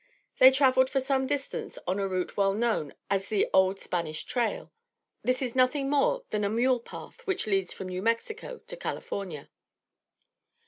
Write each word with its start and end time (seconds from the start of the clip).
They 0.39 0.49
traveled 0.49 0.89
for 0.89 0.99
some 0.99 1.27
distance 1.27 1.77
on 1.85 1.99
a 1.99 2.07
route 2.07 2.35
well 2.35 2.55
known 2.55 2.95
as 3.11 3.29
the 3.29 3.47
"Old 3.53 3.79
Spanish 3.79 4.23
Trail." 4.25 4.71
This 5.21 5.43
is 5.43 5.53
nothing 5.53 5.91
more 5.91 6.23
than 6.31 6.43
a 6.43 6.49
mule 6.49 6.79
path 6.79 7.21
which 7.27 7.45
leads 7.45 7.71
from 7.71 7.89
New 7.89 8.01
Mexico 8.01 8.57
to 8.65 8.75
California. 8.75 9.51